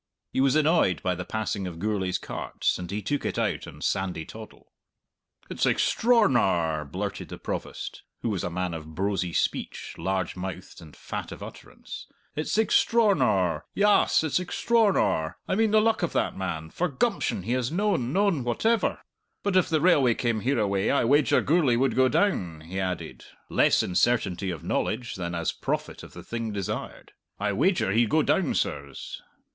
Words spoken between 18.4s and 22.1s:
whatever! But if the railway came hereaway I wager Gourlay would go